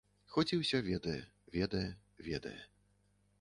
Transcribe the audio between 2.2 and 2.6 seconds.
ведае.